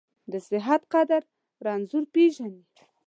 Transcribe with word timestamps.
د 0.31 0.33
صحت 0.47 0.81
قدر 0.93 1.21
رنځور 1.65 2.03
پېژني. 2.13 2.61